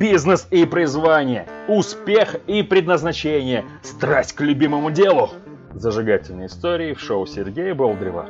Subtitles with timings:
[0.00, 5.28] Бизнес и призвание, успех и предназначение, страсть к любимому делу.
[5.74, 8.26] Зажигательные истории в шоу Сергея Болдрева.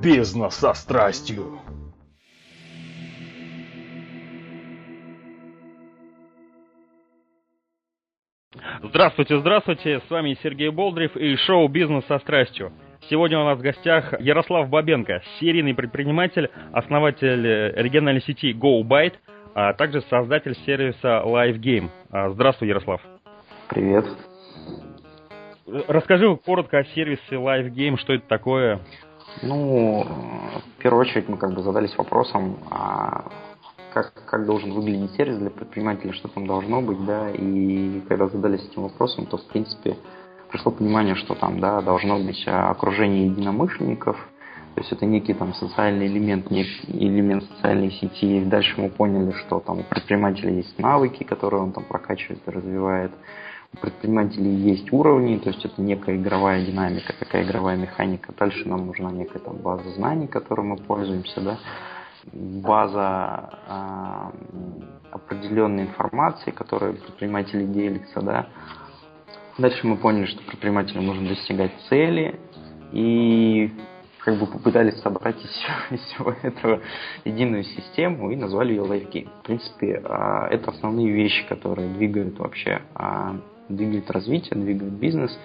[0.00, 1.58] Бизнес со страстью.
[8.84, 12.70] Здравствуйте, здравствуйте, с вами Сергей Болдрев и шоу «Бизнес со страстью».
[13.10, 19.14] Сегодня у нас в гостях Ярослав Бабенко, серийный предприниматель, основатель региональной сети GoByte,
[19.60, 21.90] а также создатель сервиса LiveGame.
[22.12, 23.00] А, здравствуй, Ярослав.
[23.68, 24.06] Привет.
[25.88, 28.78] Расскажи коротко о сервисе LiveGame, что это такое?
[29.42, 33.24] Ну, в первую очередь мы как бы задались вопросом, а
[33.92, 38.64] как, как должен выглядеть сервис для предпринимателя, что там должно быть, да, и когда задались
[38.64, 39.96] этим вопросом, то, в принципе,
[40.52, 44.16] пришло понимание, что там, да, должно быть окружение единомышленников,
[44.78, 48.38] то есть это некий там социальный элемент, некий элемент социальной сети.
[48.38, 52.50] И дальше мы поняли, что там у предпринимателя есть навыки, которые он там прокачивает и
[52.52, 53.10] развивает.
[53.72, 58.32] У предпринимателей есть уровни, то есть это некая игровая динамика, такая игровая механика.
[58.38, 61.58] Дальше нам нужна некая там база знаний, которой мы пользуемся, да,
[62.32, 68.46] база э, определенной информации, которой предприниматели делятся, да.
[69.58, 72.38] Дальше мы поняли, что предпринимателю нужно достигать цели,
[72.92, 73.72] и
[74.28, 76.82] как бы попытались собрать из всего, из всего этого
[77.24, 79.28] единую систему и назвали ее LifeGame.
[79.40, 83.36] В принципе, а, это основные вещи, которые двигают вообще, а,
[83.70, 85.38] двигают развитие, двигают бизнес.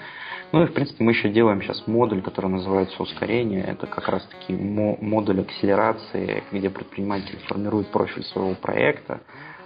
[0.51, 3.63] Ну и, в принципе, мы еще делаем сейчас модуль, который называется ускорение.
[3.63, 9.21] Это как раз-таки модуль акселерации, где предприниматель формирует профиль своего проекта,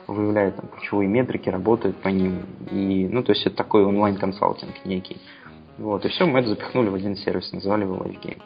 [0.06, 2.46] выявляет там, ключевые метрики, работает по ним.
[2.70, 5.18] И, ну, то есть это такой онлайн-консалтинг некий.
[5.80, 8.42] Вот, и все, мы это запихнули в один сервис, назвали его LifeGame.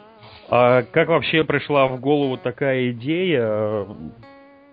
[0.54, 3.86] А как вообще пришла в голову такая идея?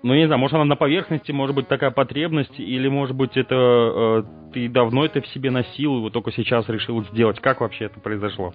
[0.04, 3.56] Ну, не знаю, может она на поверхности, может быть такая потребность, или может быть это
[3.56, 7.40] э, ты давно это в себе носил, и вот только сейчас решил сделать.
[7.40, 8.54] Как вообще это произошло?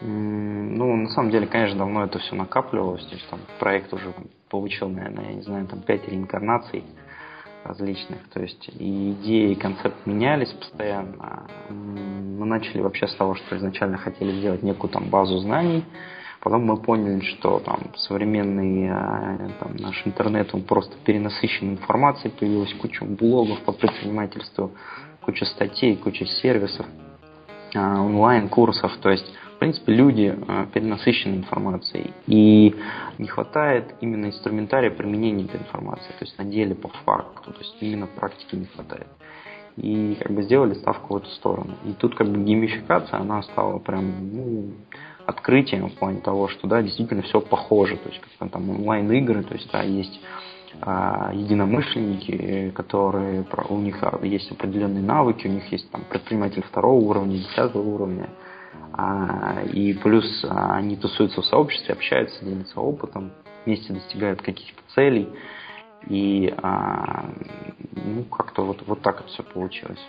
[0.00, 3.06] Ну, на самом деле, конечно, давно это все накапливалось.
[3.06, 4.12] То есть там проект уже
[4.50, 6.82] получил, наверное, я не знаю, там пять реинкарнаций
[7.62, 8.28] различных.
[8.30, 11.44] То есть и идеи, и концепт менялись постоянно.
[11.70, 15.84] Мы начали вообще с того, что изначально хотели сделать некую там базу знаний.
[16.46, 22.72] Потом мы поняли, что там современный э, там, наш интернет, он просто перенасыщен информацией, появилась
[22.74, 24.70] куча блогов по предпринимательству,
[25.22, 26.86] куча статей, куча сервисов,
[27.74, 28.96] э, онлайн-курсов.
[28.98, 29.26] То есть
[29.56, 32.76] в принципе, люди э, перенасыщены информацией, и
[33.18, 37.76] не хватает именно инструментария применения этой информации, то есть на деле по факту, то есть
[37.80, 39.08] именно практики не хватает.
[39.78, 41.74] И как бы сделали ставку в эту сторону.
[41.84, 44.70] И тут как бы геймификация, она стала прям ну,
[45.26, 49.54] открытием в плане того, что да, действительно все похоже, то есть как там онлайн-игры, то
[49.54, 50.20] есть да, есть
[50.80, 57.38] а, единомышленники, которые у них есть определенные навыки, у них есть там предприниматель второго уровня,
[57.38, 58.28] десятого уровня,
[58.92, 63.32] а, и плюс а, они тусуются в сообществе, общаются, делятся опытом,
[63.64, 65.28] вместе достигают каких-то целей.
[66.08, 67.26] И а,
[67.92, 70.00] ну, как-то вот, вот так это все получилось.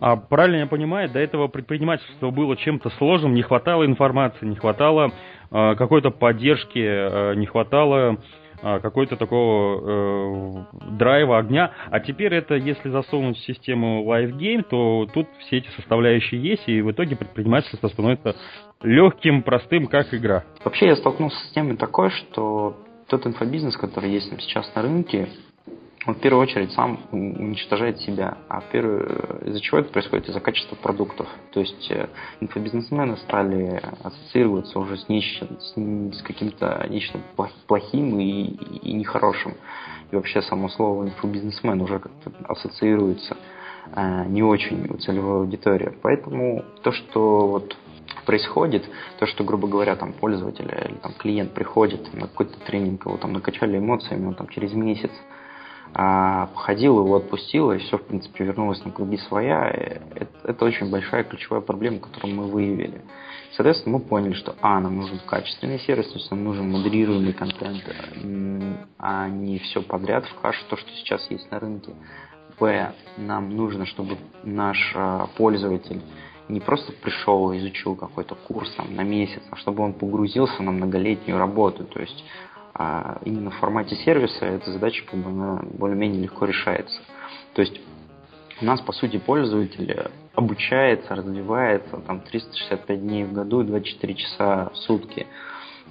[0.00, 5.12] А правильно я понимаю, до этого предпринимательство было чем-то сложным, не хватало информации, не хватало
[5.50, 8.18] э, какой-то поддержки, э, не хватало
[8.60, 11.72] а, какой-то такого э, драйва, огня.
[11.90, 16.68] А теперь это, если засунуть в систему Live Game, то тут все эти составляющие есть,
[16.68, 18.34] и в итоге предпринимательство становится
[18.82, 20.44] легким, простым, как игра.
[20.64, 22.76] Вообще я столкнулся с темой такой, что
[23.08, 25.28] тот инфобизнес, который есть сейчас на рынке,
[26.06, 28.38] он в первую очередь сам уничтожает себя.
[28.48, 30.28] А первую, из-за чего это происходит?
[30.28, 31.28] Из-за качества продуктов.
[31.52, 32.08] То есть э,
[32.40, 37.18] инфобизнесмены стали ассоциироваться уже с, нечто, с, с каким-то нечто
[37.66, 39.54] плохим и, и нехорошим.
[40.10, 43.36] И вообще само слово инфобизнесмен уже как-то ассоциируется
[43.94, 45.98] э, не очень у целевой аудитории.
[46.00, 47.76] Поэтому то, что вот
[48.24, 48.88] происходит,
[49.18, 53.32] то, что, грубо говоря, там пользователь или там клиент приходит на какой-то тренинг, его там
[53.32, 55.10] накачали эмоциями, он там через месяц
[55.94, 59.68] а, походил, его отпустил, и все, в принципе, вернулось на круги своя.
[59.68, 63.02] Это, это очень большая ключевая проблема, которую мы выявили.
[63.52, 67.82] Соответственно, мы поняли, что А, нам нужен качественный сервис, то есть нам нужен модерируемый контент,
[68.98, 71.92] а не все подряд в кашу, то, что сейчас есть на рынке.
[72.60, 76.02] Б, нам нужно, чтобы наш а, пользователь
[76.48, 80.70] не просто пришел и изучил какой-то курс там, на месяц, а чтобы он погрузился на
[80.70, 81.84] многолетнюю работу.
[81.84, 82.24] То есть
[82.78, 87.00] а именно в формате сервиса эта задача как бы, более-менее легко решается.
[87.54, 87.78] То есть
[88.60, 94.70] у нас, по сути, пользователь обучается, развивается там 365 дней в году и 24 часа
[94.72, 95.26] в сутки.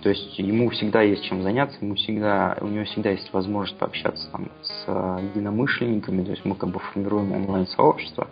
[0.01, 4.29] То есть ему всегда есть чем заняться, ему всегда, у него всегда есть возможность пообщаться
[4.31, 4.87] там, с
[5.33, 8.27] единомышленниками, то есть мы как бы формируем онлайн-сообщество.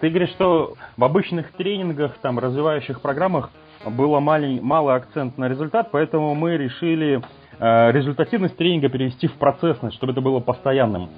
[0.00, 3.50] Ты говоришь, что в обычных тренингах, там, развивающих программах
[3.86, 7.22] было малый, малый акцент на результат, поэтому мы решили
[7.60, 11.08] результативность тренинга перевести в процессность, чтобы это было постоянным.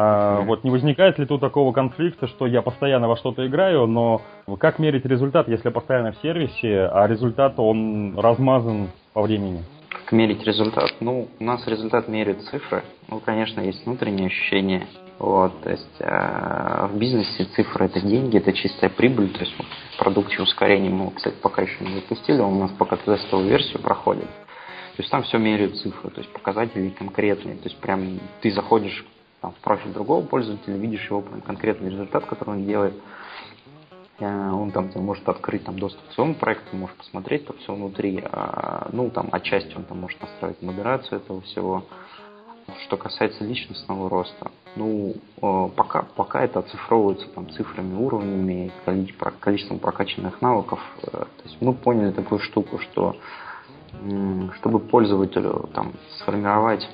[0.00, 4.20] А вот не возникает ли тут такого конфликта, что я постоянно во что-то играю, но
[4.60, 9.64] как мерить результат, если я постоянно в сервисе, а результат он размазан по времени?
[9.90, 10.94] Как мерить результат?
[11.00, 12.84] Ну, у нас результат меряют цифры.
[13.10, 14.86] Ну, конечно, есть внутренние ощущения.
[15.18, 19.30] Вот, то есть э, в бизнесе цифры это деньги, это чистая прибыль.
[19.30, 19.52] То есть
[19.98, 24.28] продукте ускорения мы, кстати, пока еще не запустили, он у нас пока тестовую версию проходит.
[24.98, 27.54] То есть там все меряют цифры, то есть показатели конкретные.
[27.54, 29.06] То есть прям ты заходишь
[29.40, 32.94] там, в профиль другого пользователя, видишь его конкретный результат, который он делает.
[34.18, 38.24] Э, он там может открыть там, доступ к своему проекту, можешь посмотреть там все внутри.
[38.24, 41.84] А, ну, там отчасти он там может настроить модерацию этого всего.
[42.86, 48.72] Что касается личностного роста, ну, э, пока, пока это оцифровывается там, цифрами, уровнями,
[49.38, 50.80] количеством прокачанных навыков.
[51.04, 53.14] Э, то есть мы поняли такую штуку, что
[54.58, 56.88] чтобы пользователю там, сформировать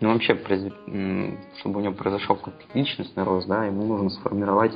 [0.00, 0.34] ну, вообще,
[1.58, 4.72] чтобы у него произошел какой-то личностный рост, да, ему нужно сформировать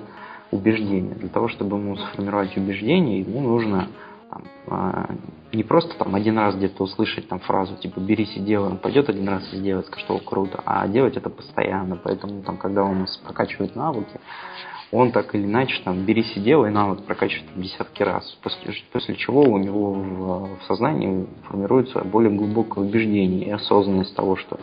[0.51, 1.15] убеждение.
[1.15, 3.89] Для того, чтобы ему сформировать убеждение, ему нужно
[4.29, 5.07] там, а,
[5.53, 9.09] не просто там один раз где-то услышать там фразу типа «берись и делай», он пойдет
[9.09, 11.97] один раз и сделает, скажет, что круто, а делать это постоянно.
[11.97, 14.21] Поэтому там, когда он прокачивает навыки,
[14.95, 19.43] он так или иначе там «берись и делай» навык прокачивает десятки раз, после, после чего
[19.43, 24.61] у него в, в сознании формируется более глубокое убеждение и осознанность того, что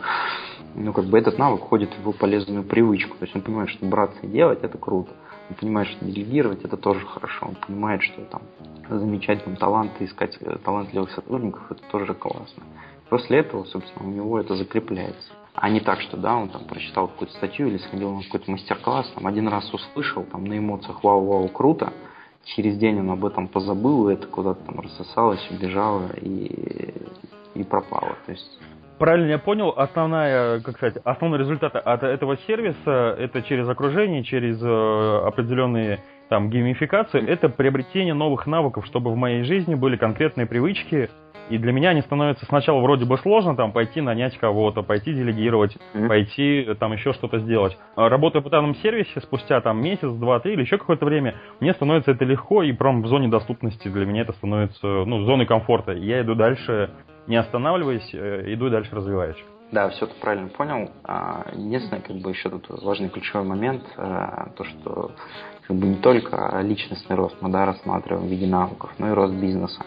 [0.74, 3.16] ну, как бы этот навык входит в его полезную привычку.
[3.18, 5.10] То есть он понимает, что браться и делать это круто.
[5.50, 7.48] Он понимает, что делегировать это тоже хорошо.
[7.48, 8.42] Он понимает, что там
[8.88, 12.62] замечать там таланты, искать э, талантливых сотрудников это тоже классно.
[13.10, 15.32] После этого, собственно, у него это закрепляется.
[15.54, 19.12] А не так, что да, он там прочитал какую-то статью или сходил на какой-то мастер-класс,
[19.14, 21.92] там один раз услышал, там на эмоциях вау-вау, круто,
[22.44, 26.94] через день он об этом позабыл, и это куда-то там рассосалось, убежало и,
[27.54, 28.16] и пропало.
[28.26, 28.58] То есть
[28.98, 34.62] правильно я понял, основная, как сказать, основной результат от этого сервиса это через окружение, через
[34.62, 41.10] э, определенные там геймификации, это приобретение новых навыков, чтобы в моей жизни были конкретные привычки,
[41.50, 45.76] и для меня они становятся сначала вроде бы сложно, там, пойти нанять кого-то, пойти делегировать,
[45.94, 46.08] mm-hmm.
[46.08, 47.76] пойти там еще что-то сделать.
[47.96, 51.72] А работая по данному сервисе, спустя там месяц, два, три или еще какое-то время, мне
[51.74, 55.92] становится это легко, и прям в зоне доступности для меня это становится, ну, зоной комфорта.
[55.92, 56.90] Я иду дальше
[57.26, 59.36] не останавливаясь, э, иду дальше развиваюсь.
[59.70, 60.90] Да, все ты правильно понял.
[61.04, 65.12] А, единственное, как бы еще тут важный ключевой момент, э, то, что
[65.66, 69.34] как бы не только личностный рост мы да, рассматриваем в виде навыков, но и рост
[69.34, 69.82] бизнеса.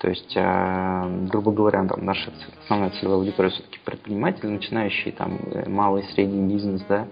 [0.00, 2.32] То есть, э, грубо говоря, там наша
[2.62, 7.06] основная целевая аудитория все-таки предприниматели, начинающие там малый и средний бизнес, да,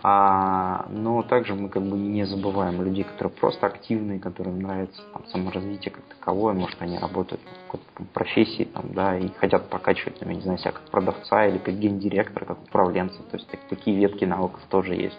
[0.00, 5.26] а, но также мы как бы не забываем людей, которые просто активные, которым нравится там,
[5.26, 10.28] саморазвитие как таковое, может они работают в какой-то профессии там, да, и хотят прокачивать, там,
[10.28, 13.22] я не знаю, себя как продавца или как гендиректора, как управленца.
[13.30, 15.18] То есть так, такие ветки навыков тоже есть.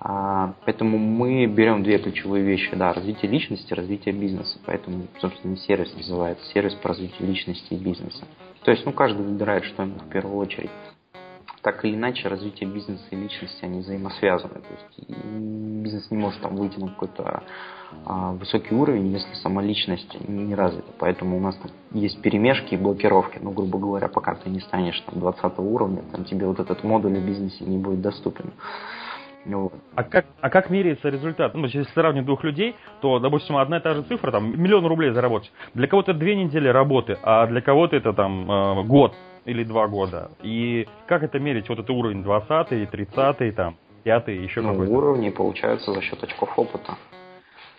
[0.00, 4.58] А, поэтому мы берем две ключевые вещи, да, развитие личности, развитие бизнеса.
[4.66, 8.24] Поэтому, собственно, сервис называется сервис по развитию личности и бизнеса.
[8.64, 10.70] То есть, ну, каждый выбирает, что ему в первую очередь
[11.64, 14.60] так или иначе развитие бизнеса и личности, они взаимосвязаны.
[14.60, 17.42] То есть бизнес не может там выйти на какой-то
[18.04, 20.92] а, высокий уровень, если сама личность не развита.
[20.98, 23.38] Поэтому у нас там есть перемешки и блокировки.
[23.40, 27.16] Ну, грубо говоря, пока ты не станешь там 20 уровня, там тебе вот этот модуль
[27.18, 28.52] в бизнесе не будет доступен.
[29.44, 29.74] Вот.
[29.94, 31.54] А как, а как меряется результат?
[31.54, 35.10] Ну, если сравнивать двух людей, то, допустим, одна и та же цифра, там, миллион рублей
[35.10, 35.52] заработать.
[35.74, 40.30] Для кого-то две недели работы, а для кого-то это там э, год или два года.
[40.42, 41.68] И как это мерить?
[41.68, 44.92] Вот это уровень 20 30 там, 5 еще ну, какой-то?
[44.92, 46.96] Уровни получаются за счет очков опыта.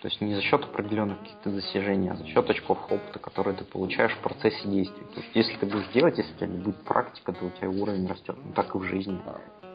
[0.02, 3.64] То есть не за счет определенных каких-то достижений, а за счет очков опыта, которые ты
[3.64, 5.04] получаешь в процессе действий.
[5.14, 7.70] То есть если ты будешь делать, если у тебя не будет практика, то у тебя
[7.70, 8.36] уровень растет.
[8.44, 9.18] Ну так и в жизни.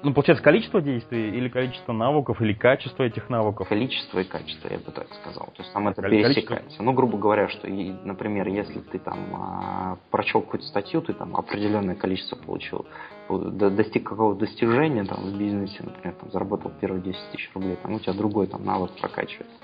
[0.04, 3.68] Ну, получается, количество действий или количество навыков, или качество этих навыков?
[3.68, 5.48] Количество и качество, я бы так сказал.
[5.56, 6.48] То есть там это пересекается.
[6.48, 6.84] Количество?
[6.84, 11.36] Ну, грубо говоря, что, и, например, если ты там а, прочел какую-то статью, ты там
[11.36, 12.88] определенное количество получил,
[13.30, 18.00] достиг какого-то достижения там в бизнесе, например, там заработал первые 10 тысяч рублей, там у
[18.00, 19.56] тебя другой там навык прокачивается.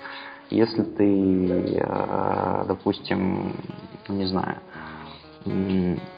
[0.49, 3.53] Если ты, а, допустим,
[4.07, 4.57] не знаю,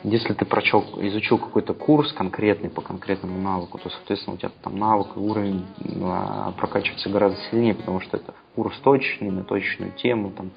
[0.04, 4.78] если ты прочел, изучил какой-то курс конкретный по конкретному навыку, то, соответственно, у тебя там
[4.78, 5.66] навык и уровень
[6.02, 10.52] а, прокачивается гораздо сильнее, потому что это курс точный, на точную тему, там,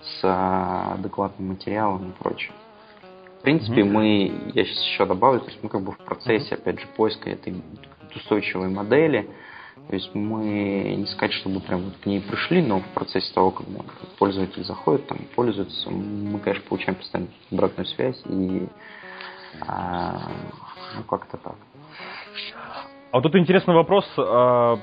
[0.00, 2.52] с а, адекватным материалом и прочее.
[3.42, 3.90] принципе, mm-hmm.
[3.90, 7.30] мы, я сейчас еще добавлю, то есть мы как бы в процессе, опять же, поиска
[7.30, 7.62] этой
[8.14, 9.30] устойчивой модели.
[9.88, 13.52] То есть мы не сказать, чтобы прям вот к ней пришли, но в процессе того,
[13.52, 13.66] как
[14.18, 18.66] пользователь заходит, там пользуется, мы, конечно, получаем постоянно обратную связь и
[19.66, 20.28] а,
[20.96, 21.54] ну как-то так.
[23.12, 24.04] А вот тут интересный вопрос.
[24.18, 24.78] А,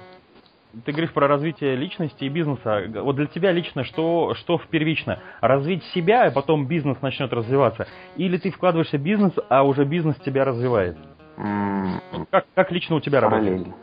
[0.86, 2.86] ты говоришь про развитие личности и бизнеса.
[2.96, 5.22] Вот для тебя лично что, что в первично?
[5.42, 7.88] Развить себя, а потом бизнес начнет развиваться?
[8.16, 10.98] Или ты вкладываешься в бизнес, а уже бизнес тебя развивает?
[11.38, 12.28] Mm.
[12.32, 13.66] Как, как лично у тебя работает?
[13.66, 13.76] Параллельно.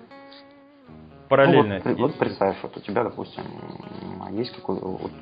[1.85, 3.45] Ну, вот, вот представь, вот у тебя, допустим,
[4.33, 5.13] есть какой вот,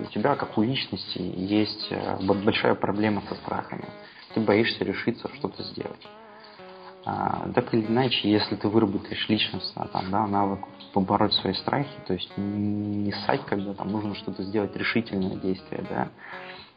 [0.00, 3.84] у тебя, как у личности, есть э, большая проблема со страхами.
[4.34, 6.06] Ты боишься решиться что-то сделать.
[7.04, 10.60] А, так или иначе, если ты выработаешь личностно там, да, навык
[10.94, 16.08] побороть свои страхи, то есть не ссать, когда там нужно что-то сделать, решительное действие, да,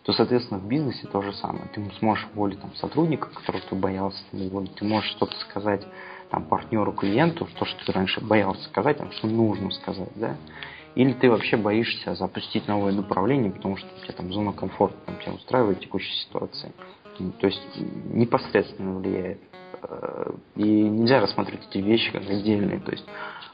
[0.03, 1.65] то, соответственно, в бизнесе то же самое.
[1.74, 5.86] Ты сможешь уволить там, сотрудника, которого ты боялся уволить, ты можешь что-то сказать
[6.29, 10.36] там, партнеру, клиенту, то, что ты раньше боялся сказать, там, что нужно сказать, да,
[10.96, 15.20] или ты вообще боишься запустить новое направление, потому что у тебя там зона комфорта там,
[15.20, 16.72] тебя устраивает текущей ситуации.
[17.39, 17.62] То есть
[18.13, 19.39] непосредственно влияет.
[19.87, 22.79] Э, и нельзя рассматривать эти вещи как отдельные.
[22.79, 23.05] То есть,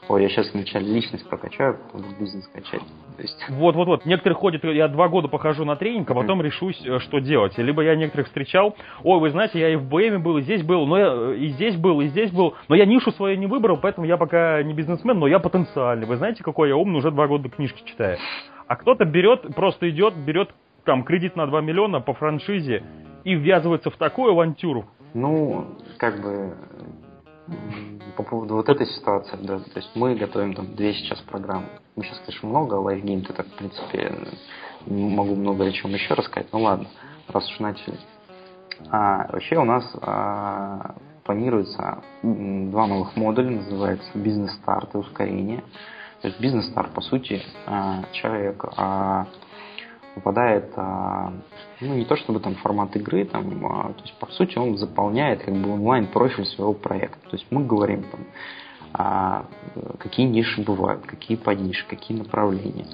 [0.08, 2.82] ой, я сейчас вначале личность прокачаю, потом бизнес качать.
[3.16, 3.44] То есть...
[3.50, 4.06] Вот, вот, вот.
[4.06, 6.44] Некоторые ходят, я два года похожу на тренинг, а потом mm-hmm.
[6.44, 7.58] решусь, э, что делать.
[7.58, 10.86] Либо я некоторых встречал, ой, вы знаете, я и в БМе был, и здесь был,
[10.86, 13.76] но я э, и здесь был, и здесь был, но я нишу свою не выбрал,
[13.76, 16.06] поэтому я пока не бизнесмен, но я потенциальный.
[16.06, 18.18] Вы знаете, какой я умный, уже два года книжки читаю.
[18.66, 20.50] А кто-то берет, просто идет, берет
[20.84, 22.82] там кредит на 2 миллиона по франшизе
[23.24, 24.86] и ввязывается в такую авантюру.
[25.14, 25.66] Ну,
[25.98, 26.56] как бы
[28.16, 31.66] по поводу вот этой ситуации, да, то есть мы готовим там две сейчас программы.
[31.96, 34.14] Мы сейчас, конечно, много, лайфгейм, ты так, в принципе,
[34.86, 36.88] могу много о чем еще рассказать, ну ладно,
[37.28, 37.98] раз уж начали.
[38.90, 45.62] А, вообще у нас а, планируется два новых модуля, называется бизнес-старт и ускорение.
[46.20, 49.26] То есть бизнес-старт, по сути, а, человек а,
[50.14, 51.32] попадает, а,
[51.80, 55.42] ну не то чтобы там формат игры, там, а, то есть по сути он заполняет
[55.42, 57.18] как бы онлайн профиль своего проекта.
[57.30, 58.20] То есть мы говорим там,
[58.94, 59.46] а,
[59.98, 62.86] какие ниши бывают, какие подниши, какие направления,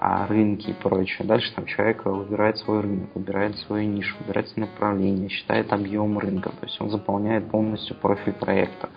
[0.00, 1.26] рынки и прочее.
[1.26, 6.66] Дальше там человек выбирает свой рынок, выбирает свою нишу, выбирает направление, считает объем рынка, то
[6.66, 8.90] есть он заполняет полностью профиль проекта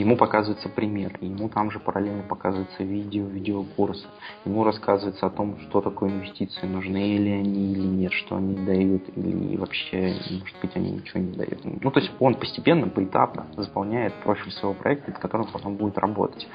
[0.00, 4.06] ему показывается пример, ему там же параллельно показывается видео, видеокурсы,
[4.44, 9.02] ему рассказывается о том, что такое инвестиции, нужны ли они или нет, что они дают,
[9.16, 11.60] или вообще, может быть, они ничего не дают.
[11.64, 16.46] Ну, то есть он постепенно, поэтапно заполняет профиль своего проекта, над которым потом будет работать.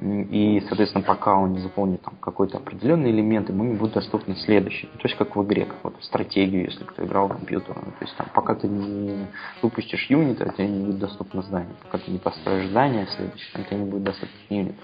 [0.00, 4.86] И, соответственно, пока он не заполнит там какой-то определенный элемент, ему не будет доступны следующий.
[4.86, 7.74] То есть как в игре, как вот стратегию, если кто играл в компьютер.
[7.74, 9.26] То есть там, пока ты не
[9.62, 11.74] выпустишь юнит, а тебе не будет доступно здание.
[11.84, 14.74] Пока ты не построишь здание, задание следующее, там тебе не будет достаточно юнит.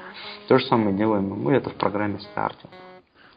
[0.49, 2.69] То же самое делаем мы, это в программе старте.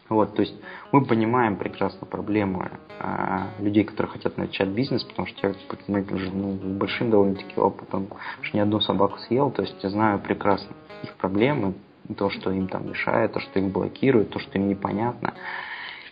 [0.09, 0.55] Вот, то есть
[0.93, 6.31] мы понимаем прекрасно проблемы э, людей, которые хотят начать бизнес, потому что я предприниматель уже
[6.31, 8.07] ну, большим довольно-таки опытом,
[8.41, 11.73] что ни одну собаку съел, то есть я знаю прекрасно их проблемы,
[12.17, 15.33] то, что им там мешает, то, что их блокирует, то, что им непонятно.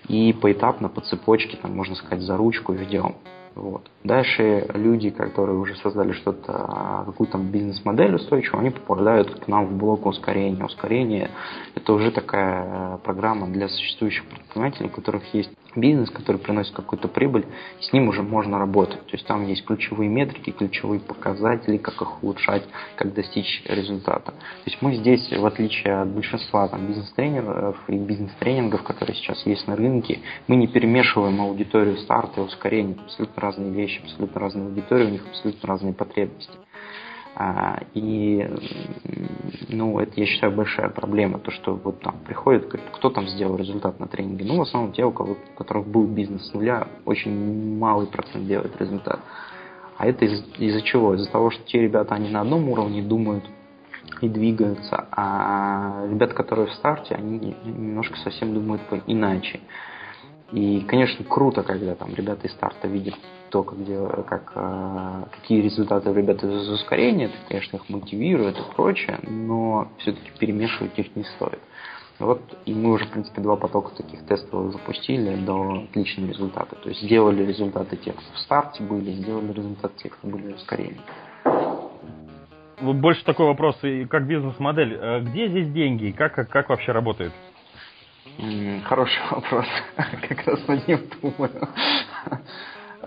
[0.09, 3.15] И поэтапно, по цепочке, там, можно сказать, за ручку ведем.
[3.55, 3.89] Вот.
[4.05, 10.05] Дальше люди, которые уже создали что-то, какую-то бизнес-модель устойчивую, они попадают к нам в блок
[10.05, 10.63] ускорения.
[10.63, 11.31] Ускорение–
[11.75, 17.45] это уже такая программа для существующих предпринимателей, у которых есть бизнес, который приносит какую-то прибыль,
[17.81, 19.01] с ним уже можно работать.
[19.07, 22.63] То есть там есть ключевые метрики, ключевые показатели, как их улучшать,
[22.95, 24.31] как достичь результата.
[24.31, 29.67] То есть мы здесь, в отличие от большинства там, бизнес-тренеров и бизнес-тренингов, которые сейчас есть
[29.67, 32.95] на рынке, мы не перемешиваем аудиторию старта и ускорения.
[33.03, 36.57] Абсолютно разные вещи, абсолютно разные аудитории, у них абсолютно разные потребности.
[37.37, 38.49] А, и,
[39.67, 43.57] ну, это, я считаю, большая проблема, то, что вот там приходит, говорит, кто там сделал
[43.57, 44.45] результат на тренинге.
[44.45, 48.47] Ну, в основном те, у, кого, у которых был бизнес с нуля, очень малый процент
[48.47, 49.19] делает результат.
[49.97, 51.13] А это из- из-за чего?
[51.15, 53.43] Из-за того, что те ребята, они на одном уровне думают
[54.21, 59.59] и двигаются, а ребята, которые в старте, они немножко совсем думают иначе.
[60.51, 63.15] И, конечно, круто, когда там ребята из старта видят
[63.55, 68.75] то, как, как, а, какие результаты у ребят из ускорения, это, конечно, их мотивирует и
[68.75, 71.59] прочее, но все-таки перемешивать их не стоит.
[72.19, 76.75] Вот, и мы уже, в принципе, два потока таких тестов запустили до отличные результаты.
[76.75, 80.55] То есть сделали результаты тех, кто в старте были, сделали результаты тех, кто были в
[80.55, 80.99] ускорении.
[82.81, 84.97] Больше такой вопрос, и как бизнес-модель.
[84.99, 86.11] Э, где здесь деньги?
[86.11, 87.31] Как, как, как вообще работает?
[88.83, 89.65] Хороший вопрос.
[89.95, 91.69] Как раз над ним думаю.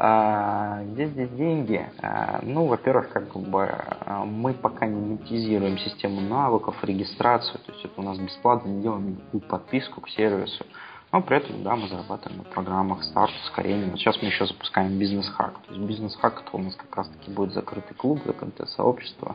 [0.01, 1.85] А, где здесь деньги?
[2.01, 7.85] А, ну, во-первых, как бы а, мы пока не монетизируем систему навыков, регистрацию, то есть
[7.85, 10.65] это у нас бесплатно, не делаем никакую подписку к сервису.
[11.11, 13.91] Но при этом, да, мы зарабатываем на программах старт, ускорение.
[13.91, 15.55] Вот сейчас мы еще запускаем бизнес-хак.
[15.67, 19.35] То есть бизнес-хак это у нас как раз-таки будет закрытый клуб, закрытое сообщество,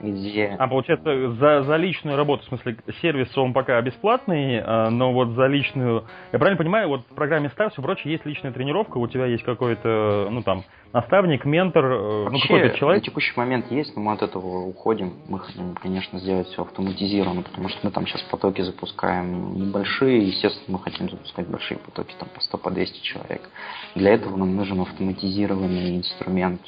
[0.00, 0.56] где...
[0.58, 5.30] А получается, за, за личную работу, в смысле, сервис он пока бесплатный, а, но вот
[5.30, 6.04] за личную...
[6.32, 9.44] Я правильно понимаю, вот в программе Star, все прочее, есть личная тренировка, у тебя есть
[9.44, 13.02] какой-то, ну там, наставник, ментор, э, ну, Вообще, ну какой-то человек?
[13.02, 15.14] на текущий момент есть, но мы от этого уходим.
[15.28, 20.78] Мы хотим, конечно, сделать все автоматизированно, потому что мы там сейчас потоки запускаем небольшие, естественно,
[20.78, 23.48] мы хотим запускать большие потоки, там по 100, по 200 человек.
[23.94, 26.60] Для этого нам нужен автоматизированный инструмент,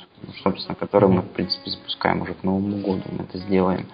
[0.43, 3.87] собственно, который мы, в принципе, запускаем уже к Новому году, мы это сделаем.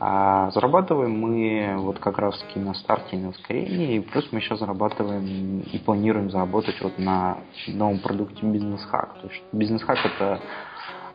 [0.00, 4.38] А зарабатываем мы вот как раз таки на старте и на ускорении, и плюс мы
[4.38, 9.20] еще зарабатываем и планируем заработать вот на новом продукте Hack.
[9.20, 10.40] То есть Hack это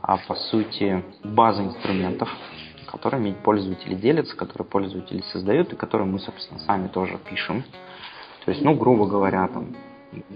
[0.01, 2.27] а, по сути база инструментов,
[2.87, 7.63] которыми пользователи делятся, которые пользователи создают и которые мы, собственно, сами тоже пишем.
[8.43, 9.75] То есть, ну, грубо говоря, там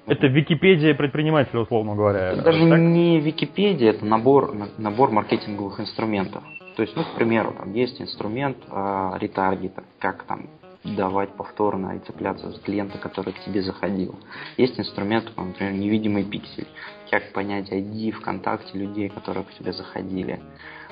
[0.06, 2.32] это Википедия предпринимателя, условно говоря.
[2.32, 2.80] Это даже так?
[2.80, 6.44] не Википедия, это набор, набор маркетинговых инструментов.
[6.76, 10.48] То есть, ну, к примеру, там есть инструмент э, ретаргета, как там
[10.84, 14.16] давать повторно и цепляться с клиента, который к тебе заходил.
[14.58, 16.68] Есть инструмент, например, невидимый пиксель,
[17.10, 20.40] как понять ID ВКонтакте людей, которые к тебе заходили,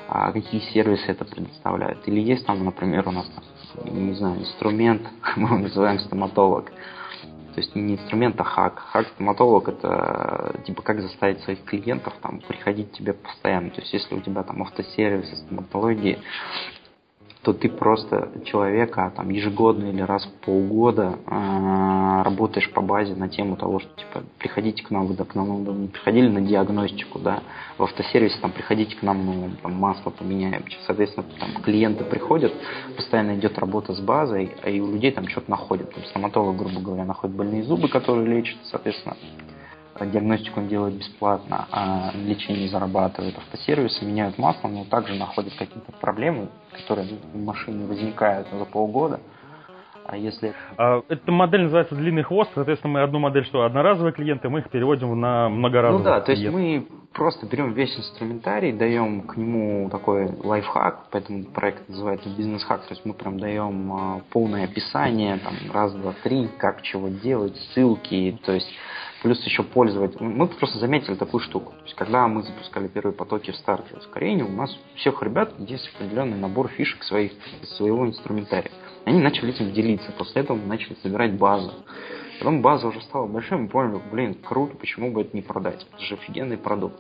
[0.08, 2.08] а какие сервисы это предоставляют.
[2.08, 3.30] Или есть там, например, у нас,
[3.84, 5.02] не знаю, инструмент,
[5.36, 6.72] мы его называем стоматолог,
[7.56, 8.80] то есть не инструмент, а хак.
[8.92, 13.70] Хак-стоматолог это типа как заставить своих клиентов там приходить к тебе постоянно.
[13.70, 16.20] То есть если у тебя там автосервис стоматологии,
[17.46, 23.30] то ты просто человека там ежегодно или раз в полгода э, работаешь по базе на
[23.30, 27.44] тему того, что типа приходите к нам, вы к нам ну, приходили на диагностику, да,
[27.78, 30.64] в автосервисе там приходите к нам, ну, там масло поменяем.
[30.88, 32.52] Соответственно, там клиенты приходят,
[32.96, 35.94] постоянно идет работа с базой, а и у людей там что-то находят.
[35.94, 39.16] Там стоматолог, грубо говоря, находит больные зубы, которые лечат, соответственно,
[40.00, 43.38] диагностику он делает бесплатно, а лечение зарабатывает.
[43.38, 49.20] Автосервисы меняют масло, но также находят какие-то проблемы, которые в машине возникают за полгода.
[50.08, 50.54] А если...
[50.78, 54.70] А, эта модель называется длинный хвост, соответственно, мы одну модель, что одноразовые клиенты, мы их
[54.70, 55.98] переводим на многоразовые.
[55.98, 61.46] Ну да, то есть мы просто берем весь инструментарий, даем к нему такой лайфхак, поэтому
[61.46, 66.50] проект называется бизнес-хак, то есть мы прям даем а, полное описание, там, раз, два, три,
[66.58, 68.70] как чего делать, ссылки, то есть
[69.22, 70.20] плюс еще пользовать.
[70.20, 71.72] Мы просто заметили такую штуку.
[71.72, 75.54] То есть, когда мы запускали первые потоки в старте ускорения, у нас у всех ребят
[75.60, 77.32] есть определенный набор фишек своих,
[77.64, 78.72] своего инструментария.
[79.06, 80.12] Они начали этим делиться.
[80.18, 81.74] После этого мы начали собирать базу.
[82.40, 85.86] Потом база уже стала большой, мы поняли, блин, круто, почему бы это не продать?
[85.94, 87.00] Это же офигенный продукт.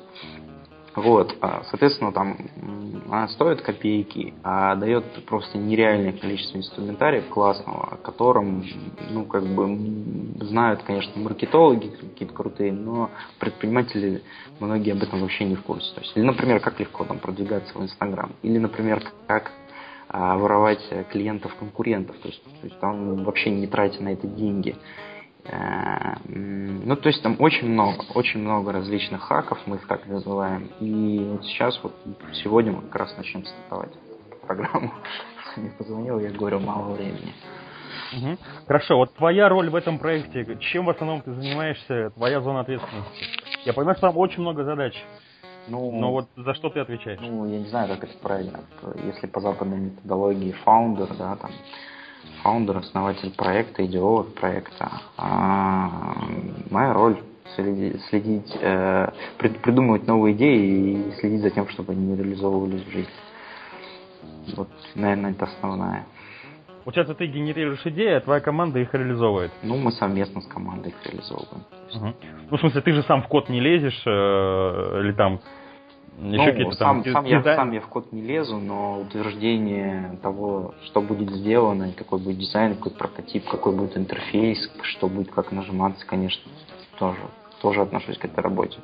[0.96, 2.38] Вот, а, соответственно, там
[3.08, 8.66] она стоит копейки, а дает просто нереальное количество инструментариев классного, о котором,
[9.10, 9.78] ну, как бы,
[10.46, 14.24] знают, конечно, маркетологи какие-то крутые, но предприниматели
[14.60, 15.94] многие об этом вообще не в курсе.
[15.96, 19.52] То есть, или, например, как легко там продвигаться в Инстаграм, или, например, как
[20.08, 20.82] а, воровать
[21.12, 24.76] клиентов конкурентов, то есть, то есть там вообще не тратя на это деньги.
[25.48, 30.70] Э, ну, то есть там очень много, очень много различных хаков, мы их так называем.
[30.80, 31.94] И вот сейчас, вот
[32.44, 33.92] сегодня мы как раз начнем стартовать
[34.46, 34.92] программу.
[35.56, 37.34] Мне позвонил, я говорю, мало времени.
[38.14, 38.38] Угу.
[38.68, 43.26] Хорошо, вот твоя роль в этом проекте, чем в основном ты занимаешься, твоя зона ответственности?
[43.66, 44.96] Я понимаю, что там очень много задач.
[45.68, 47.20] Ну, Но вот за что ты отвечаешь?
[47.22, 48.60] Ну, я не знаю, как это правильно.
[49.04, 51.52] Если по западной методологии фаундер, да, там
[52.44, 55.02] фаундер, основатель проекта, идеолог проекта.
[55.18, 55.90] А
[56.70, 57.18] моя роль
[57.56, 63.10] следить, следить э, придумывать новые идеи и следить за тем, чтобы они реализовывались в жизнь.
[64.56, 66.06] Вот, наверное, это основная.
[66.84, 69.52] Получается, ты генерируешь идеи, а твоя команда их реализовывает.
[69.64, 71.64] Ну, мы совместно с командой их реализовываем.
[71.96, 72.14] Угу.
[72.52, 75.42] Ну, в смысле, ты же сам в код не лезешь, э, или там
[76.18, 77.14] еще ну, сам, там...
[77.14, 82.20] Сам я, сам я в код не лезу, но утверждение того, что будет сделано, какой
[82.20, 86.50] будет дизайн, какой прототип, какой будет интерфейс, что будет как нажиматься, конечно,
[86.98, 87.20] тоже,
[87.62, 88.78] тоже отношусь к этой работе.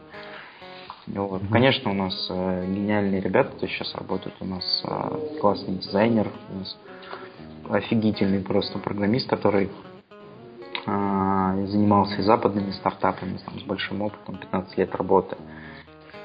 [1.08, 1.42] Вот.
[1.42, 1.52] Mm-hmm.
[1.52, 6.60] Конечно, у нас э, гениальные ребята, кто сейчас работают, у нас э, классный дизайнер, у
[6.60, 6.78] нас
[7.70, 9.70] офигительный просто программист, который
[10.86, 15.38] э, занимался и западными стартапами, там, с большим опытом, 15 лет работы.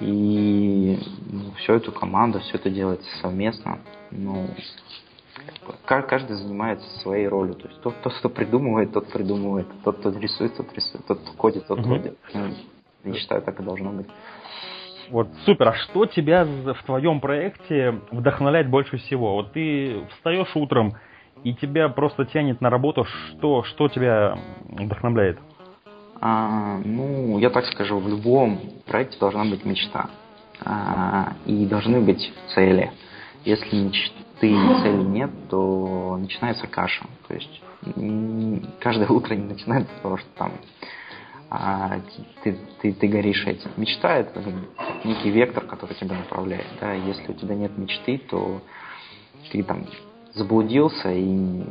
[0.00, 0.98] И
[1.30, 3.78] ну, всю эту команду, все это делается совместно.
[4.10, 4.48] Ну,
[5.84, 7.54] каждый занимается своей ролью.
[7.54, 11.32] То есть тот, тот, кто придумывает, тот придумывает, тот, кто рисует, тот рисует, тот, кто
[11.32, 12.18] ходит, тот ходит.
[12.34, 12.54] Ну,
[13.04, 14.06] Я считаю, так и должно быть.
[15.10, 15.68] Вот, супер.
[15.68, 19.34] А что тебя в твоем проекте вдохновляет больше всего?
[19.34, 20.94] Вот ты встаешь утром,
[21.44, 23.04] и тебя просто тянет на работу.
[23.04, 25.38] Что, что тебя вдохновляет?
[26.20, 30.10] А, ну, я так скажу, в любом проекте должна быть мечта.
[30.64, 32.90] А, и должны быть цели.
[33.44, 37.06] Если мечты и цели нет, то начинается каша.
[37.28, 37.62] То есть
[38.80, 40.52] каждое утро не начинается с того, что там
[41.50, 42.00] а,
[42.42, 43.70] ты, ты, ты горишь этим.
[43.76, 44.42] Мечта это
[45.04, 46.66] некий вектор, который тебя направляет.
[46.80, 46.92] Да?
[46.92, 48.60] Если у тебя нет мечты, то
[49.52, 49.86] ты там
[50.36, 51.62] заблудился и,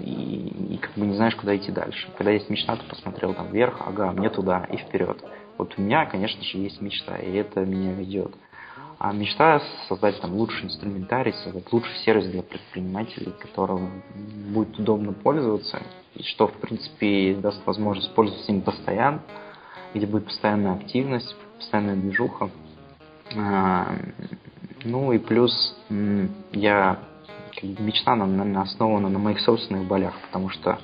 [0.00, 2.08] и, и как бы не знаешь, куда идти дальше.
[2.16, 5.22] Когда есть мечта, ты посмотрел там вверх, ага, мне туда и вперед.
[5.58, 8.34] Вот у меня, конечно же, есть мечта, и это меня ведет.
[8.98, 14.02] А мечта создать там лучший инструментарий, создать лучший сервис для предпринимателей, которым
[14.54, 15.82] будет удобно пользоваться,
[16.14, 19.20] и что, в принципе, даст возможность пользоваться им постоянно,
[19.92, 22.50] где будет постоянная активность, постоянная движуха.
[23.36, 23.96] А,
[24.84, 25.76] ну и плюс
[26.52, 26.98] я
[27.62, 30.78] мечта, наверное, основана на моих собственных болях, потому что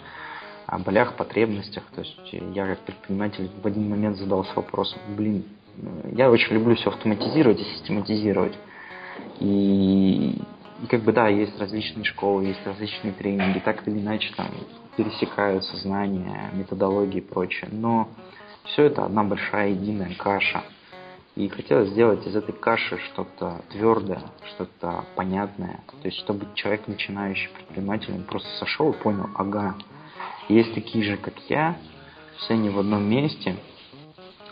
[0.67, 1.85] о болях, потребностях.
[1.95, 2.19] То есть
[2.55, 5.45] я как предприниматель в один момент задался вопросом, блин,
[6.13, 8.55] я очень люблю все автоматизировать и систематизировать.
[9.41, 10.39] И,
[10.83, 14.49] и как бы да, есть различные школы, есть различные тренинги, так или иначе там
[14.97, 17.69] пересекаются знания, методологии и прочее.
[17.73, 18.09] Но
[18.65, 20.63] все это одна большая единая каша.
[21.35, 24.21] И хотелось сделать из этой каши что-то твердое,
[24.55, 25.81] что-то понятное.
[26.03, 29.77] То есть, чтобы человек, начинающий предприниматель, он просто сошел и понял, ага,
[30.49, 31.79] есть такие же, как я,
[32.37, 33.57] все они в одном месте,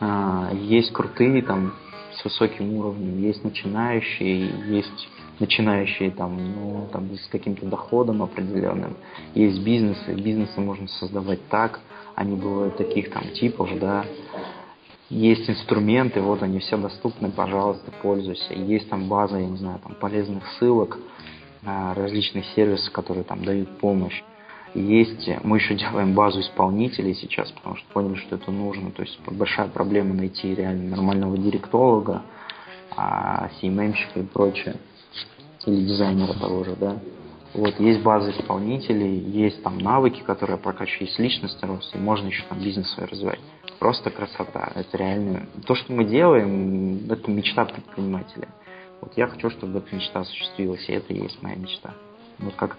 [0.01, 1.75] а, есть крутые там
[2.15, 8.97] с высоким уровнем, есть начинающие, есть начинающие там, ну, там с каким-то доходом определенным,
[9.35, 11.81] есть бизнесы, бизнесы можно создавать так,
[12.15, 14.07] они бывают таких там типов, да,
[15.11, 18.55] есть инструменты, вот они все доступны, пожалуйста, пользуйся.
[18.55, 20.99] Есть там база, я не знаю, там полезных ссылок,
[21.67, 24.23] а, различных сервисов, которые там дают помощь.
[24.73, 28.93] Есть, мы еще делаем базу исполнителей сейчас, потому что поняли, что это нужно.
[28.93, 32.23] То есть большая проблема найти реально нормального директолога,
[32.97, 34.77] CMM-щика и прочее,
[35.67, 36.99] или дизайнера того же, да.
[37.53, 42.45] Вот, есть база исполнителей, есть там навыки, которые прокачивают, есть личностный рост, и можно еще
[42.49, 43.41] там бизнес свой развивать.
[43.81, 44.71] Просто красота.
[44.75, 45.47] Это реально...
[45.67, 48.49] То, что мы делаем, это мечта предпринимателя.
[49.01, 51.95] Вот я хочу, чтобы эта мечта осуществилась, и это и есть моя мечта.
[52.39, 52.77] Вот как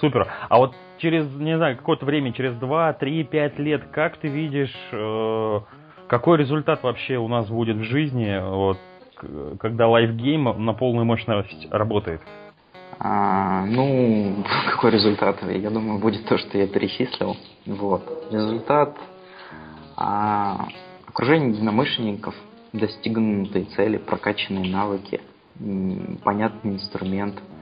[0.00, 0.30] Супер.
[0.48, 4.74] А вот через, не знаю, какое-то время, через 2, 3, 5 лет, как ты видишь,
[4.92, 5.60] э,
[6.06, 8.78] какой результат вообще у нас будет в жизни, вот,
[9.58, 12.20] когда лайфгейм на полную мощность работает?
[13.00, 15.42] А, ну, какой результат?
[15.42, 17.36] Я думаю, будет то, что я перечислил.
[17.66, 18.28] Вот.
[18.30, 18.96] Результат
[19.96, 20.68] а,
[21.06, 22.34] окружение единомышленников,
[22.72, 25.20] достигнутые цели, прокачанные навыки,
[26.24, 27.40] понятный инструмент–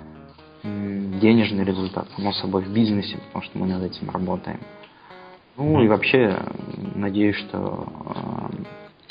[0.63, 4.61] денежный результат, само собой, в бизнесе, потому что мы над этим работаем.
[5.57, 6.39] Ну и вообще,
[6.95, 7.87] надеюсь, что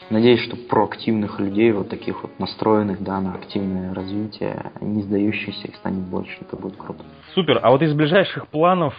[0.10, 5.76] надеюсь, что проактивных людей, вот таких вот настроенных, да, на активное развитие, не сдающихся, их
[5.76, 6.38] станет больше.
[6.42, 7.04] Это будет круто.
[7.34, 7.60] Супер.
[7.62, 8.94] А вот из ближайших планов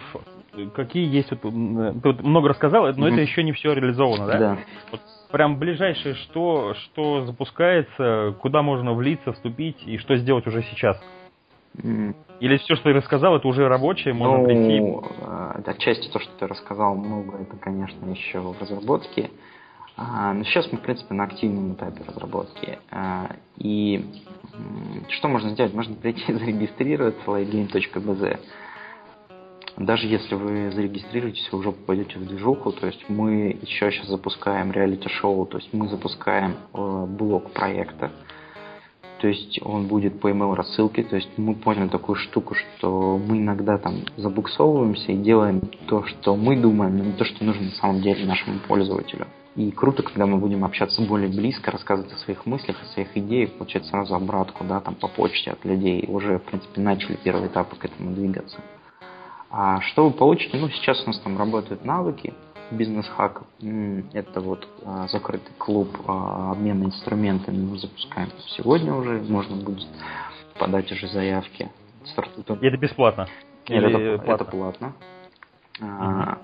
[0.75, 1.31] какие есть?
[1.31, 3.11] Вот, ты вот много рассказал, но mm-hmm.
[3.11, 4.37] это еще не все реализовано, да?
[4.37, 4.57] Да.
[4.91, 11.01] Вот прям ближайшее, что, что запускается, куда можно влиться, вступить и что сделать уже сейчас?
[12.39, 15.07] Или все, что ты рассказал, это уже рабочее, можно ну, прийти?
[15.21, 19.31] А, отчасти то, что ты рассказал, много, это, конечно, еще в разработке.
[19.95, 22.79] А, но сейчас мы, в принципе, на активном этапе разработки.
[22.91, 24.05] А, и
[25.09, 25.73] что можно сделать?
[25.73, 28.39] Можно прийти зарегистрироваться в lightgame.bz.
[29.77, 32.71] Даже если вы зарегистрируетесь, вы уже попадете в движуху.
[32.71, 38.11] То есть мы еще сейчас запускаем реалити-шоу, то есть мы запускаем э, блок проекта
[39.23, 43.37] то есть он будет по email рассылке, то есть мы поняли такую штуку, что мы
[43.37, 47.71] иногда там забуксовываемся и делаем то, что мы думаем, но не то, что нужно на
[47.71, 49.27] самом деле нашему пользователю.
[49.55, 53.53] И круто, когда мы будем общаться более близко, рассказывать о своих мыслях, о своих идеях,
[53.53, 56.03] получать сразу обратку, да, там по почте от людей.
[56.09, 58.57] Уже, в принципе, начали первые этапы к этому двигаться.
[59.55, 60.57] А что вы получите?
[60.57, 62.33] Ну, сейчас у нас там работают навыки,
[62.71, 63.43] бизнес-хак.
[64.13, 69.21] Это вот а, закрытый клуб а, обмена инструментами мы запускаем сегодня уже.
[69.21, 69.87] Можно будет
[70.57, 71.69] подать уже заявки.
[72.03, 72.63] Стартует.
[72.63, 73.27] И это бесплатно?
[73.69, 74.33] Нет, Или это платно?
[74.33, 74.93] Это платно.
[75.81, 76.37] А,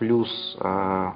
[0.00, 1.14] плюс а,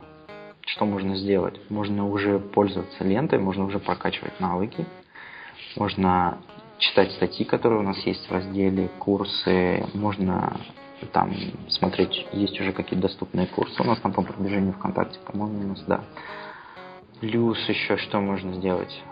[0.64, 1.60] что можно сделать?
[1.70, 4.86] Можно уже пользоваться лентой, можно уже прокачивать навыки,
[5.76, 6.38] можно
[6.78, 10.56] читать статьи, которые у нас есть в разделе, курсы, можно
[11.12, 11.32] там
[11.68, 15.82] смотреть, есть уже какие-то доступные курсы у нас там по продвижению ВКонтакте, по-моему, у нас,
[15.86, 16.04] да.
[17.20, 19.02] Плюс еще что можно сделать?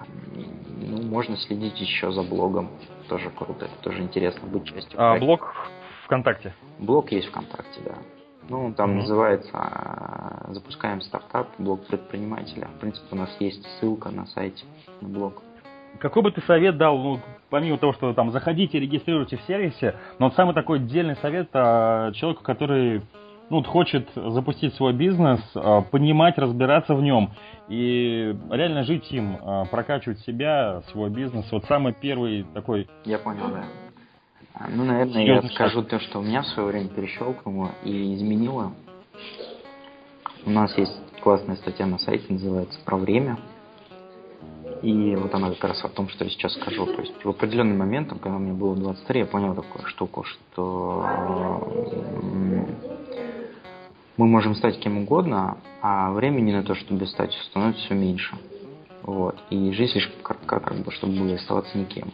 [0.81, 2.71] Ну, можно следить еще за блогом.
[3.09, 5.01] Тоже круто, тоже интересно быть частью.
[5.01, 5.55] А, блог
[6.05, 6.55] ВКонтакте?
[6.79, 7.95] Блог есть ВКонтакте, да.
[8.49, 8.95] Ну, там mm-hmm.
[8.95, 12.69] называется «Запускаем стартап», блог предпринимателя.
[12.77, 14.65] В принципе, у нас есть ссылка на сайте,
[15.01, 15.43] на блог.
[16.01, 20.27] Какой бы ты совет дал, ну, помимо того, что там заходите, регистрируйте в сервисе, но
[20.27, 23.03] вот самый такой отдельный совет а, человеку, который
[23.51, 27.33] ну, вот хочет запустить свой бизнес, а, понимать, разбираться в нем
[27.69, 31.51] и реально жить им, а, прокачивать себя, свой бизнес.
[31.53, 32.89] Вот самый первый такой...
[33.05, 33.65] Я понял, да.
[34.55, 38.73] А, ну, наверное, я скажу то, что у меня в свое время перещелкнуло и изменило.
[40.47, 43.39] У нас есть классная статья на сайте, называется «Про время».
[44.85, 46.85] И вот она как раз о том, что я сейчас скажу.
[46.85, 51.03] То есть в определенный момент, когда мне было 23, я понял такую штуку, что
[54.19, 58.37] мы можем стать кем угодно, а времени на то, чтобы стать, становится все меньше.
[59.03, 59.43] Вот.
[59.49, 62.13] И жизнь слишком коротка, как бы, чтобы оставаться никем.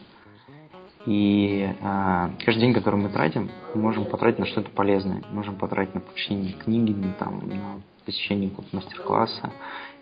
[1.06, 5.24] И э, каждый день, который мы тратим, мы можем потратить на что-то полезное.
[5.32, 9.50] Можем потратить на прочтение книги, на, там, на посещение мастер-класса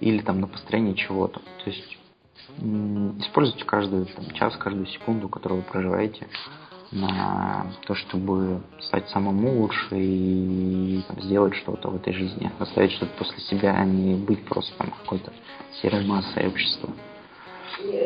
[0.01, 1.41] или там, на построение чего-то.
[1.65, 1.99] То есть
[3.21, 6.27] используйте каждый там, час, каждую секунду, которую вы проживаете,
[6.91, 13.13] на то, чтобы стать самому лучше и там, сделать что-то в этой жизни, оставить что-то
[13.19, 15.33] после себя, а не быть просто там какой-то
[15.83, 16.91] серой массой общества.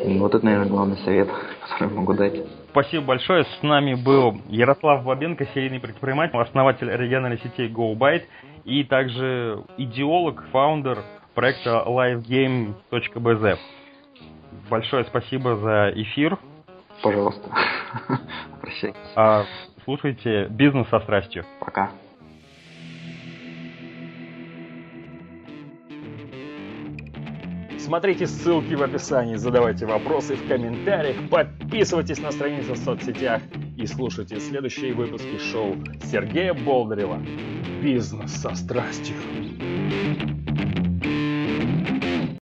[0.04, 1.28] И вот это, наверное, главный совет,
[1.68, 2.34] который могу дать.
[2.70, 3.44] Спасибо большое.
[3.44, 8.24] С нами был Ярослав Бабенко, серийный предприниматель, основатель региональной сети GoByte
[8.64, 10.98] и также идеолог, фаундер
[11.34, 13.58] проекта livegame.bz.
[14.72, 16.38] Большое спасибо за эфир.
[17.02, 17.46] Пожалуйста.
[18.62, 18.98] Прощайте.
[19.14, 19.44] А,
[19.84, 21.44] слушайте «Бизнес со страстью».
[21.60, 21.90] Пока.
[27.78, 33.42] Смотрите ссылки в описании, задавайте вопросы в комментариях, подписывайтесь на страницу в соцсетях
[33.76, 37.18] и слушайте следующие выпуски шоу Сергея Болдырева
[37.82, 39.16] «Бизнес со страстью».